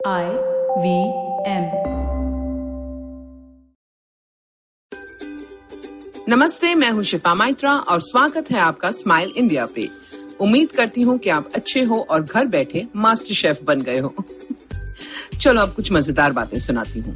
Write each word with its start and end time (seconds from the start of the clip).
I 0.00 0.24
V 0.78 0.90
M 1.50 1.64
नमस्ते, 6.28 6.74
मैं 6.74 6.90
हूँ 6.90 7.02
शिफा 7.02 7.34
माइत्रा 7.34 7.72
और 7.72 8.00
स्वागत 8.00 8.50
है 8.50 8.58
आपका 8.58 8.90
स्माइल 8.90 9.32
इंडिया 9.36 9.66
पे। 9.66 9.88
उम्मीद 10.40 10.70
करती 10.70 11.02
हूँ 11.02 11.18
कि 11.18 11.30
आप 11.30 11.50
अच्छे 11.54 11.82
हो 11.82 12.00
और 12.00 12.22
घर 12.22 12.46
बैठे 12.46 12.86
मास्टर 12.96 13.34
शेफ 13.34 13.62
बन 13.62 13.82
गए 13.82 13.98
हो। 13.98 14.14
चलो, 15.40 15.60
अब 15.60 15.74
कुछ 15.74 15.92
मज़ेदार 15.92 16.32
बातें 16.32 16.58
सुनाती 16.58 17.00
हूँ। 17.00 17.14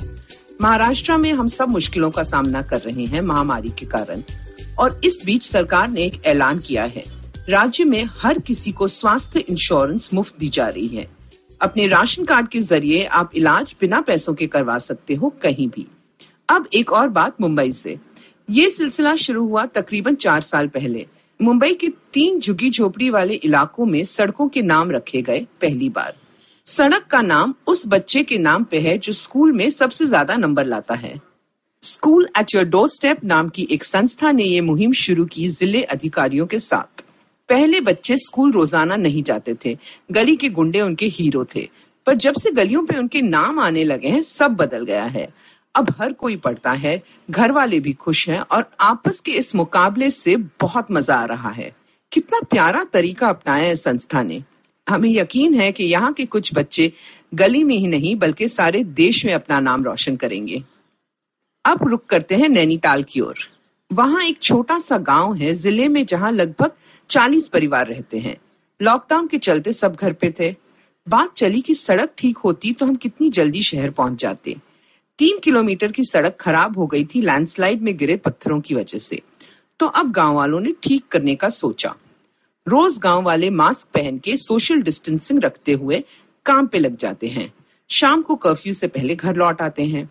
महाराष्ट्र 0.61 1.17
में 1.17 1.33
हम 1.33 1.46
सब 1.46 1.69
मुश्किलों 1.69 2.11
का 2.11 2.23
सामना 2.23 2.62
कर 2.62 2.80
रहे 2.80 3.05
हैं 3.05 3.21
महामारी 3.21 3.71
के 3.71 3.87
कारण, 3.87 4.23
और 4.79 5.01
इस 5.05 5.23
बीच 5.27 5.45
सरकार 5.45 5.89
ने 5.89 6.05
एक 6.05 6.25
ऐलान 6.27 6.59
किया 6.59 6.85
है। 6.85 7.05
राज्य 7.49 7.85
में 7.85 8.05
हर 8.19 8.39
किसी 8.39 8.73
को 8.73 8.89
स्वास्थ्य 8.89 9.41
इंश्योरेंस 9.41 10.11
मुफ़्त 10.14 10.39
दी 10.39 10.49
जा 10.49 10.69
रही 10.69 10.89
है। 10.89 11.09
अपने 11.62 11.86
राशन 11.86 12.24
कार्ड 12.24 12.48
के 12.48 12.60
ज़रिए 12.60 13.04
आप 13.06 13.34
इलाज 13.36 13.74
बिना 13.80 14.00
पैसों 14.00 14.34
के 14.34 14.46
करवा 14.46 14.79
सकते 14.80 15.14
हो 15.14 15.32
कहीं 15.43 15.68
भी। 15.68 15.86
अब 16.48 16.68
एक 16.75 16.93
और 16.93 17.08
बात 17.11 17.40
मुंबई 17.40 17.72
से। 17.72 17.98
ये 18.50 18.70
सिलसिला 18.70 19.14
शुरू 19.16 19.44
हुआ 19.46 19.64
तकरीबन 19.67 20.14
चार 20.17 20.40
साल 20.43 20.68
पहले। 20.68 21.06
मुंबई 21.40 21.75
के 21.75 21.89
तीन 22.12 22.39
झुग्गी 22.40 22.70
झोपड़ी 22.70 23.11
वाले 23.11 23.34
इलाकों 23.34 23.86
में 23.86 24.03
सड़कों 24.04 24.48
के 24.48 24.62
नाम 24.62 24.90
रखे 24.90 25.22
गए 25.22 25.46
पहली 25.61 25.89
बार। 25.90 26.14
सड़क 26.67 27.06
का 27.11 27.20
नाम 27.22 27.54
उस 27.67 27.86
बच्चे 27.89 28.22
के 28.22 28.39
नाम 28.39 28.64
पे 28.64 28.81
है 28.81 28.96
जो 28.98 29.12
स्कूल 29.12 29.53
में 29.53 29.68
सबसे 29.70 30.06
ज़्यादा 30.06 30.36
नंबर 30.36 30.67
लाता 30.67 30.94
है। 30.94 31.20
School 31.82 32.28
at 32.39 32.55
your 32.55 32.64
door 32.64 32.89
step 32.89 33.25
नाम 33.25 33.48
की 33.48 33.67
एक 33.70 33.84
संस्था 33.84 34.33
ने 34.33 34.44
ये 34.44 34.61
मुहिम 34.61 34.92
शुरू 34.97 35.25
की 35.27 35.48
ज़िले 35.50 35.83
अधिकारियों 35.84 36.47
के 36.47 36.58
साथ। 36.61 37.02
पहले 37.52 37.80
बच्चे 37.80 38.16
स्कूल 38.19 38.52
रोज़ाना 38.52 38.97
नहीं 38.97 39.22
जाते 39.22 39.55
थे। 39.64 39.77
गली 40.12 40.36
के 40.36 40.48
गुंडे 40.48 40.80
उनके 40.80 41.06
हीरो 41.06 41.44
थे। 41.44 41.69
पर 42.06 42.14
जब 42.14 42.34
से 42.34 42.50
गलियों 42.50 42.84
पे 42.86 42.97
उनके 42.98 43.22
नाम 43.22 43.58
आने 43.58 43.84
लगे 43.84 44.08
हैं, 44.08 44.22
सब 44.22 44.55
बदल 44.56 44.84
गया 44.84 45.05
है। 45.05 45.28
अब 45.75 45.94
हर 45.98 46.12
कोई 46.12 46.36
पढ़ता 46.36 46.72
है 46.72 47.03
घर 47.31 47.53
वाले 47.53 47.81
भी 47.81 47.92
खुश 47.92 48.28
हैं 48.28 48.41
और 48.41 48.64
आपस 48.81 49.20
के 49.20 49.33
इस 49.33 49.55
मुकाबले 49.55 50.11
से 50.11 50.36
बहुत 50.36 50.91
मज़ा 50.91 51.17
आ 51.17 51.25
रहा 51.25 51.50
है। 51.50 51.70
कितना 52.12 52.41
प्यारा 52.41 52.84
तरीका 52.84 53.28
अपनाया 53.28 53.64
है 53.64 53.77
संस्था 53.77 54.22
ने। 54.22 54.42
हमें 54.87 55.11
यकीन 55.11 55.55
है 55.55 55.72
कि 55.72 55.84
यहाँ 55.84 56.12
के 56.12 56.25
कुछ 56.27 56.55
बच्चे 56.55 56.92
गली 57.34 57.64
में 57.64 57.77
ही 57.77 57.87
नहीं, 57.87 58.16
बल्कि 58.16 58.48
सारे 58.48 58.84
देश 58.84 59.25
में 59.25 59.34
अपना 59.34 59.61
नाम 59.61 59.84
रोशन 59.84 60.16
करेंगे। 60.16 60.62
अब 61.64 61.89
रुक 61.89 62.05
करते 62.06 62.34
हैं 62.34 62.48
नैनीताल 62.48 63.03
की 63.03 63.20
ओर। 63.20 63.48
वहाँ 63.91 64.25
एक 64.25 64.42
छोटा 64.42 64.78
सा 64.78 64.98
गाँव 64.98 65.34
है, 65.34 65.55
ज़िले 65.55 65.89
में 65.89 66.06
जहाँ 66.06 66.33
लगभग 66.33 66.70
चालीस 67.13 67.49
परिवार 67.49 67.87
रहते 67.87 68.19
हैं। 68.19 68.37
लॉकडाउन 68.81 69.27
के 69.27 69.39
चलते 69.39 69.73
सब 69.73 69.95
घर 69.95 70.13
पे 70.13 70.31
थे। 70.41 70.55
बात 71.07 71.35
चली 71.37 71.61
कि 71.61 71.75
सड़क 71.75 72.13
ठीक 72.19 72.39
होती 72.39 72.73
तो 72.73 72.87
हम 72.87 72.95
कितनी 72.95 73.29
जल्दी 73.31 73.63
शहर 73.63 73.91
पहुँच 73.91 74.21
जाते। 74.21 74.57
तीन 75.19 75.39
किलोमीटर 75.39 75.93
की 75.93 76.05
सड़क 76.05 76.37
खराब 76.41 76.79
हो 76.79 76.87
गई 76.87 77.05
थी 77.05 77.21
लैंडस्लाइड 77.21 77.83
में 77.83 77.97
गिरे 77.97 78.17
पत्थरों 78.17 78.61
की 78.61 78.75
वजह 78.75 78.99
से। 78.99 79.21
तो 79.81 79.87
अब 79.87 80.13
गाँव 80.13 80.35
वालों 80.35 80.61
ने 80.61 80.73
ठीक 80.83 81.05
करने 81.11 81.35
का 81.35 81.49
सोचा। 81.49 81.95
रोज 82.67 82.99
गाँव 82.99 83.23
वाले 83.23 83.51
मास्क 83.51 83.89
पहन 83.95 84.19
के 84.19 84.37
सोशल 84.37 84.83
डिस्टेंसिंग 84.83 85.43
रखते 85.45 85.73
हुए 85.73 86.03
काम 86.47 86.67
पे 86.67 86.79
लग 86.79 86.97
जाते 86.97 87.29
हैं। 87.29 87.53
शाम 87.91 88.23
को 88.23 88.37
कर्फ्यू 88.37 88.75
से 88.75 88.89
पहले 88.89 89.17
घर 89.17 89.37
लौट 89.37 89.63
आते 89.63 89.85
हैं। 89.85 90.09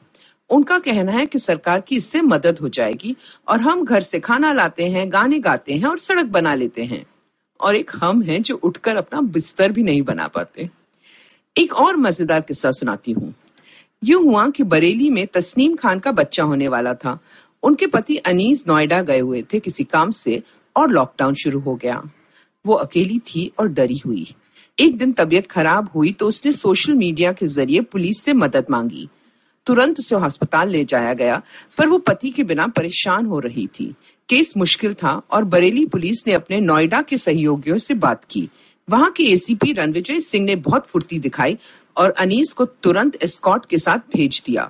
उनका 0.52 0.78
कहना 0.80 1.12
है 1.12 1.26
कि 1.26 1.40
सरकार 1.40 1.82
की 1.82 1.96
इससे 1.96 2.22
मदद 2.22 2.60
हो 2.60 2.70
जाएगी 2.70 3.16
और 3.48 3.62
हम 3.62 3.84
घर 3.86 4.02
से 4.02 4.20
खाना 4.20 4.54
लाते 4.54 4.90
हैं, 4.90 5.12
गाने 5.14 5.40
गाते 5.40 5.74
हैं 5.74 5.86
और 5.86 5.98
सड़क 5.98 6.26
बना 6.26 6.56
लेते 6.56 6.84
हैं। 6.84 7.06
और 7.60 7.76
एक 7.76 7.92
हम 7.96 8.22
हैं 8.22 8.42
जो 8.42 8.56
उठकर 8.56 8.96
अपना 8.96 9.22
बिस्तर 9.22 9.72
भी 9.72 9.84
नहीं 9.84 10.02
बना 10.02 10.28
पाते। 10.28 10.70
एक 11.56 11.74
और 11.74 11.98
मज़ेदार 11.98 12.42
किस्सा 12.42 12.72
सुनाती 12.72 13.12
हूँ। 13.12 13.34
यूँ 14.04 14.24
हुआ 14.24 14.50
कि 14.50 14.64
बरेली 14.64 15.10
में 15.10 15.26
तस्नीम 15.28 15.76
खान 15.76 16.00
का 16.00 16.12
बच्चा 16.12 16.44
होने 16.44 16.68
वाला 16.68 16.94
था। 16.94 17.18
उनके 17.64 17.88
पति 17.88 18.18
अनीस 18.18 18.64
नोएडा 18.68 19.02
गए 19.02 19.20
हुए 19.20 19.42
थे 19.54 19.60
किसी 19.60 19.84
काम 19.84 20.12
से 20.12 20.42
और 20.76 20.90
लॉकडाउन 20.90 21.34
शुरू 21.34 21.60
हो 21.60 21.76
गया। 21.76 22.02
वो 22.66 22.73
अकेली 22.73 23.20
थी 23.20 23.52
और 23.60 23.67
डरी 23.67 23.98
हुई। 23.98 24.26
एक 24.78 24.98
दिन 24.98 25.11
तबीयत 25.14 25.48
खराब 25.48 25.90
हुई 25.95 26.11
तो 26.11 26.28
उसने 26.28 26.52
सोशल 26.52 26.94
मीडिया 26.94 27.32
के 27.32 27.48
ज़रिए 27.48 27.82
पुलिस 27.82 28.22
से 28.23 28.34
मदद 28.34 28.66
मांगी। 28.70 29.08
तुरंत 29.66 29.99
उसे 29.99 30.16
अस्पताल 30.16 30.70
ले 30.70 30.83
जाया 30.86 31.14
गया, 31.14 31.42
पर 31.77 31.88
वो 31.88 31.98
पति 31.98 32.30
के 32.30 32.44
बिना 32.44 32.67
परेशान 32.67 33.26
हो 33.26 33.39
रही 33.39 33.67
थी। 33.67 33.94
केस 34.30 34.54
मुश्किल 34.58 34.94
था 34.94 35.22
और 35.32 35.44
बरेली 35.44 35.86
पुलिस 35.86 36.27
ने 36.27 36.33
अपने 36.33 36.60
नोएडा 36.60 37.02
के 37.02 37.17
सहयोगियों 37.17 37.77
से 37.77 37.94
बात 37.94 38.26
की। 38.30 38.49
वहाँ 38.88 39.11
के 39.11 39.23
एसीपी 39.23 39.73
रणविजय 39.73 40.20
सिंह 40.20 40.45
ने 40.45 40.55
बहुत 40.55 40.88
फुर्ती 40.88 41.20
दिखाई 41.20 41.58
और 41.98 42.11
अनीस 42.11 42.54
को 42.54 42.66
तुरंत 42.66 43.23
एस्कॉट 43.23 43.66
के 43.66 43.77
साथ 43.77 44.16
भेज 44.16 44.42
दिया। 44.45 44.70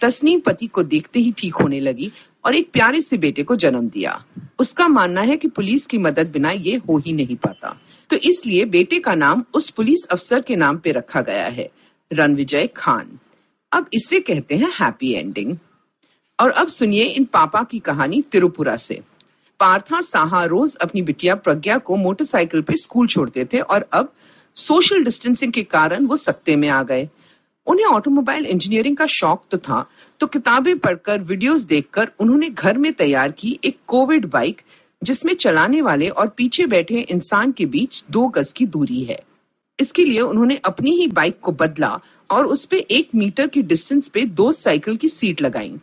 तस्नीम 0.00 0.40
पति 0.40 0.66
को 0.66 0.82
देखते 0.82 1.20
ही 1.20 1.32
ठीक 1.32 1.54
होने 1.54 1.80
लगी 1.80 2.10
और 2.44 2.54
एक 2.54 2.70
प्यारे 2.72 3.00
से 3.02 3.16
बेटे 3.16 3.42
को 3.42 3.56
जन्म 3.56 3.88
दिया। 3.88 4.22
उसका 4.58 4.88
मानना 4.88 5.20
है 5.20 5.36
कि 5.36 5.48
पुलिस 5.48 5.86
की 5.86 5.98
मदद 5.98 6.30
बिना 6.30 6.50
ये 6.50 6.76
हो 6.88 6.98
ही 6.98 7.12
नहीं 7.12 7.36
पाता। 7.36 7.76
तो 8.10 8.16
इसलिए 8.16 8.64
बेटे 8.64 8.98
का 8.98 9.14
नाम 9.14 9.44
उस 9.54 9.70
पुलिस 9.70 10.06
अफसर 10.06 10.40
के 10.40 10.56
नाम 10.56 10.78
पे 10.78 10.92
रखा 10.92 11.20
गया 11.20 11.46
है, 11.46 11.70
रणविजय 12.12 12.66
खान। 12.66 13.18
अब 13.72 13.86
इसे 13.92 14.18
कहते 14.20 14.56
हैं 14.56 14.70
हैप्पी 14.70 15.12
एंडिंग 15.12 15.56
और 16.38 16.50
अब 16.50 16.68
सुनिए 16.68 17.04
इन 17.04 17.24
पापा 17.24 17.62
की 17.62 17.78
कहानी 17.78 18.22
तिरुपुरा 18.32 18.76
से। 18.76 19.00
पार्था 19.60 20.00
साहा 20.00 20.44
रोज 20.44 20.74
अपनी 20.76 21.02
बिटिया 21.02 21.34
प्रज्ञा 21.34 21.76
को 21.78 21.96
मोटरसाइकिल 21.96 22.62
पे 22.62 22.76
स्कूल 22.76 23.06
छोड़ते 23.06 23.44
थे 23.44 23.60
और 23.60 23.88
अब 23.92 24.12
सोशल 24.56 25.04
डिस्टेंसिंग 25.04 25.52
के 25.52 25.62
कारण 25.64 26.06
वो 26.06 26.16
सकते 26.16 26.56
में 26.56 26.68
आ 26.68 26.82
गए। 26.82 27.08
उन्हें 27.66 27.86
ऑटोमोबाइल 27.86 28.46
इंजीनियरिंग 28.46 28.96
का 28.96 29.06
शौक 29.06 29.44
तो 29.50 29.58
था 29.58 29.84
तो 30.20 30.26
किताबें 30.26 30.78
पढ़कर 30.78 31.20
वीडियोस 31.20 31.62
देखकर 31.64 32.10
उन्होंने 32.20 32.48
घर 32.48 32.78
में 32.78 32.92
तैयार 32.92 33.32
की 33.32 33.58
एक 33.64 33.78
कोविड 33.86 34.26
बाइक 34.26 34.62
जिसमें 35.02 35.34
चलाने 35.34 35.82
वाले 35.82 36.08
और 36.08 36.28
पीछे 36.28 36.66
बैठे 36.66 37.00
इंसान 37.00 37.52
के 37.52 37.66
बीच 37.66 38.04
दो 38.10 38.26
गज 38.28 38.52
की 38.52 38.66
दूरी 38.66 39.02
है। 39.04 39.22
इसके 39.78 40.04
लिए 40.04 40.20
उन्होंने 40.20 40.56
अपनी 40.64 40.90
ही 40.90 41.06
बाइक 41.08 41.38
को 41.40 41.52
बदला 41.52 42.00
और 42.30 42.46
उस 42.46 42.64
पे 42.64 42.78
एक 42.90 43.08
मीटर 43.14 43.46
की 43.46 43.62
डिस्टेंस 43.62 44.08
पे 44.08 44.24
दो 44.24 44.50
साइकिल 44.52 44.96
की 44.96 45.08
सीट 45.08 45.42
लगाई। 45.42 45.74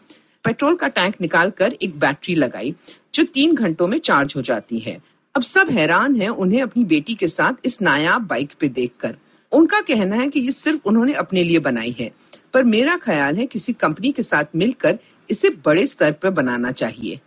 पेट्रोल 0.45 0.75
का 0.75 0.87
टैंक 0.87 1.15
निकालकर 1.21 1.73
एक 1.73 1.97
बैटरी 1.99 2.35
लगाई, 2.35 2.73
जो 3.15 3.23
तीन 3.23 3.55
घंटों 3.55 3.87
में 3.87 3.97
चार्ज 3.99 4.33
हो 4.35 4.41
जाती 4.41 4.79
है। 4.79 5.01
अब 5.35 5.41
सब 5.41 5.69
हैरान 5.69 6.15
हैं 6.15 6.29
उन्हें 6.29 6.61
अपनी 6.61 6.83
बेटी 6.85 7.15
के 7.15 7.27
साथ 7.27 7.65
इस 7.65 7.81
नायाब 7.81 8.27
बाइक 8.27 8.51
पे 8.59 8.67
देखकर। 8.69 9.15
उनका 9.51 9.79
कहना 9.79 10.15
है 10.15 10.27
कि 10.27 10.39
ये 10.39 10.51
सिर्फ़ 10.51 10.87
उन्होंने 10.87 11.13
अपने 11.13 11.43
लिए 11.43 11.59
बनाई 11.59 11.95
है, 11.99 12.11
पर 12.53 12.63
मेरा 12.63 12.97
ख्याल 12.97 13.35
है 13.35 13.45
किसी 13.45 13.73
कंपनी 13.73 14.11
के 14.11 14.21
साथ 14.21 14.55
मिलकर 14.55 14.99
इसे 15.29 15.49
बड़े 15.65 15.85
स्तर 15.87 16.11
पर 16.11 16.29
बनाना 16.29 16.71
चाहिए। 16.71 17.19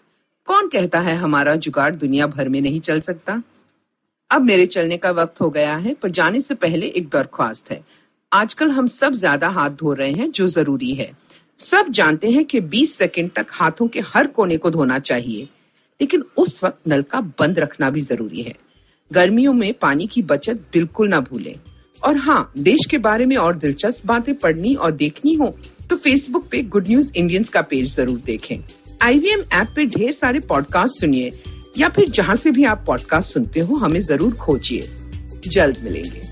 कौन 0.48 0.68
कहता 0.68 1.00
है 1.00 1.16
हमारा 1.16 1.54
जुगाड़ 1.56 1.94
दुनिया 1.94 2.26
भर 2.26 2.48
में 2.48 2.60
नहीं 2.60 2.80
चल 2.80 3.00
सकता? 3.00 3.42
अब 4.30 4.42
मेरे 4.42 4.66
चलने 4.66 4.96
का 4.96 5.10
वक्त 5.10 5.40
हो 5.40 5.48
गया 5.50 5.76
है, 5.76 5.94
पर 5.94 6.10
जाने 6.10 6.40
से 6.40 6.54
पहले 6.54 6.86
एक 6.88 7.08
दरख्वास्त 7.08 7.70
है। 7.70 7.80
आजकल 8.32 8.70
हम 8.70 8.86
सब 8.86 9.12
ज़्यादा 9.14 9.48
हाथ 9.48 9.70
धो 9.72 9.92
रहे 9.92 10.12
हैं, 10.12 10.30
जो 10.30 10.48
ज़रूरी 10.48 10.92
है। 10.94 11.10
सब 11.58 11.88
जानते 11.90 12.30
हैं 12.30 12.44
कि 12.44 12.60
20 12.62 12.94
सेकंड 12.94 13.30
तक 13.36 13.46
हाथों 13.50 13.86
के 13.88 14.00
हर 14.06 14.26
कोने 14.26 14.56
को 14.56 14.70
धोना 14.70 14.98
चाहिए, 15.00 15.48
लेकिन 16.00 16.24
उस 16.36 16.62
वक्त 16.64 16.78
नल 16.88 17.02
का 17.02 17.20
बंद 17.20 17.58
रखना 17.58 17.90
भी 17.90 18.00
ज़रूरी 18.00 18.42
है। 18.42 18.54
गर्मियों 19.10 19.52
में 19.52 19.72
पानी 19.74 20.06
की 20.06 20.22
बचत 20.24 20.64
बिल्कुल 20.72 21.08
ना 21.08 21.20
भूलें। 21.22 21.54
और 22.02 22.16
हाँ 22.16 22.52
देश 22.58 22.86
के 22.90 22.98
बारे 23.00 23.26
में 23.26 23.36
और 23.36 23.56
दिलचस्प 23.56 24.06
बातें 24.06 24.34
पढ़नी 24.34 24.74
और 24.74 24.90
देखनी 24.92 25.34
हो 25.34 25.54
तो 25.90 25.96
फेसबुक 25.96 26.48
पे 26.50 26.62
गुड 26.64 26.88
न्यूज़ 26.88 27.12
इंडियंस 27.16 27.48
का 27.48 27.62
पेज 27.62 27.94
ज़रूर 27.94 28.18
देखें। 28.18 28.58
आईवीएम 29.02 29.40
ऐप 29.52 29.68
पे 29.76 29.84
ढेर 29.86 30.12
सारे 30.12 30.40
पॉडकास्ट 30.40 31.00
सुनिए। 31.00 31.30
या 31.78 31.88
फिर 31.88 32.08
जहाँ 32.08 32.36
से 32.36 32.50
भी 32.50 32.64
आप 32.64 32.84
पॉडकास्ट 32.86 33.32
सुनते 33.32 33.60
हो 33.60 33.74
हमें 33.74 34.00
ज़रूर 34.00 34.34
खोजिए। 34.34 34.90
जल्द 35.46 35.78
मिलेंगे। 35.84 36.27